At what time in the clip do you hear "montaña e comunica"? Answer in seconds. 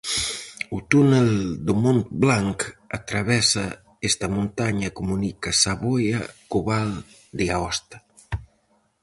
4.35-5.49